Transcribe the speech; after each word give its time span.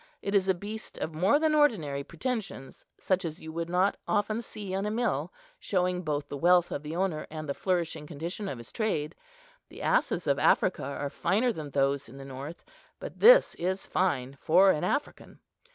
It 0.23 0.33
is 0.33 0.47
a 0.47 0.55
beast 0.55 0.97
of 0.97 1.13
more 1.13 1.37
than 1.37 1.53
ordinary 1.53 2.03
pretensions, 2.03 2.85
such 2.97 3.23
as 3.23 3.39
you 3.39 3.51
would 3.51 3.69
not 3.69 3.97
often 4.07 4.41
see 4.41 4.73
in 4.73 4.87
a 4.87 4.89
mill, 4.89 5.31
showing 5.59 6.01
both 6.01 6.27
the 6.27 6.37
wealth 6.39 6.71
of 6.71 6.81
the 6.81 6.95
owner 6.95 7.27
and 7.29 7.47
the 7.47 7.53
flourishing 7.53 8.07
condition 8.07 8.47
of 8.49 8.57
his 8.57 8.71
trade. 8.71 9.13
The 9.69 9.83
asses 9.83 10.25
of 10.25 10.39
Africa 10.39 10.83
are 10.85 11.11
finer 11.11 11.53
than 11.53 11.69
those 11.69 12.09
in 12.09 12.17
the 12.17 12.25
north; 12.25 12.65
but 12.99 13.19
this 13.19 13.53
is 13.61 13.85
fine 13.85 14.39
for 14.41 14.71
an 14.71 14.83
African. 14.83 15.39